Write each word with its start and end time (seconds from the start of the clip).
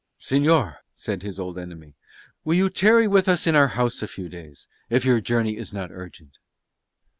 "Señor," 0.19 0.77
said 0.95 1.21
his 1.21 1.39
old 1.39 1.59
enemy, 1.59 1.93
"will 2.43 2.55
you 2.55 2.71
tarry 2.71 3.07
with 3.07 3.27
us, 3.29 3.45
in 3.45 3.55
our 3.55 3.67
house 3.77 4.01
a 4.01 4.07
few 4.07 4.29
days, 4.29 4.67
if 4.89 5.05
your 5.05 5.21
journey 5.21 5.55
is 5.57 5.75
not 5.75 5.91
urgent?" 5.91 6.39